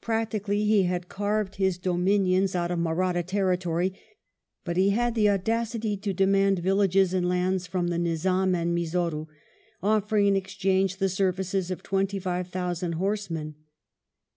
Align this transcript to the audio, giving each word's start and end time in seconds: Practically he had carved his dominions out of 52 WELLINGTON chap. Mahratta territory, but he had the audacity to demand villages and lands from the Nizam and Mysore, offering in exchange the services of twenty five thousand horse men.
Practically 0.00 0.64
he 0.66 0.84
had 0.84 1.08
carved 1.08 1.56
his 1.56 1.78
dominions 1.78 2.54
out 2.54 2.70
of 2.70 2.78
52 2.78 2.84
WELLINGTON 2.84 2.94
chap. 2.94 2.96
Mahratta 3.18 3.22
territory, 3.26 4.00
but 4.62 4.76
he 4.76 4.90
had 4.90 5.16
the 5.16 5.28
audacity 5.28 5.96
to 5.96 6.12
demand 6.12 6.60
villages 6.60 7.12
and 7.12 7.28
lands 7.28 7.66
from 7.66 7.88
the 7.88 7.98
Nizam 7.98 8.54
and 8.54 8.72
Mysore, 8.72 9.26
offering 9.82 10.28
in 10.28 10.36
exchange 10.36 10.98
the 10.98 11.08
services 11.08 11.72
of 11.72 11.82
twenty 11.82 12.20
five 12.20 12.46
thousand 12.46 12.92
horse 12.92 13.28
men. 13.30 13.56